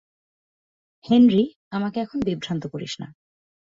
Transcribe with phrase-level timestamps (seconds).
[1.05, 1.43] Henry,
[1.69, 3.07] আমাকে এখন বিভ্রান্ত করিস না।